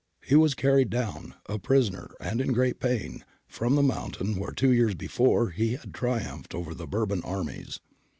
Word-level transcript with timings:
He 0.25 0.33
was 0.33 0.55
carried 0.55 0.89
down, 0.89 1.35
a 1.45 1.59
prisoner 1.59 2.15
and 2.19 2.41
in 2.41 2.53
great 2.53 2.79
pain, 2.79 3.23
from 3.45 3.75
the 3.75 3.83
mountain 3.83 4.35
where 4.39 4.49
two 4.49 4.71
years 4.71 4.95
before 4.95 5.51
he 5.51 5.73
had 5.73 5.93
triumphed 5.93 6.55
over 6.55 6.73
the 6.73 6.87
Bourbon 6.87 7.21
armies. 7.23 7.79